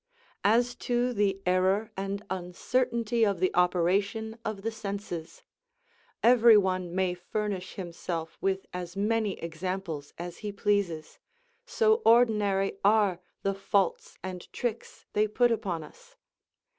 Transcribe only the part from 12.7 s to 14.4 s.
are the faults